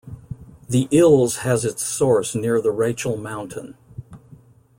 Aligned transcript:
The 0.67 0.87
Ilz 0.91 1.41
has 1.41 1.63
its 1.63 1.85
source 1.85 2.33
near 2.33 2.59
the 2.59 2.71
Rachel 2.71 3.17
mountain. 3.17 3.77